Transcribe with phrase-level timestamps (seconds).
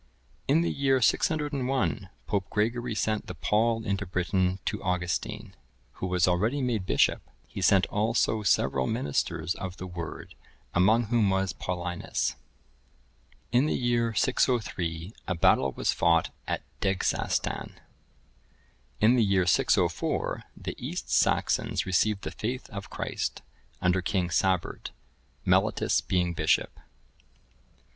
[0.49, 5.53] [I, 25.] In the year 601, Pope Gregory sent the pall into Britain to Augustine,
[6.01, 10.33] who was already made bishop; he sent also several ministers of the Word,
[10.73, 12.31] among whom was Paulinus.
[12.31, 12.33] [I,
[13.51, 17.73] 29.] In the year 603, a battle was fought at Degsastan.
[17.73, 17.79] [I, 34.]
[19.01, 23.43] In the year 604, the East Saxons received the faith of Christ,
[23.83, 24.89] under King Sabert,
[25.45, 26.79] Mellitus being bishop.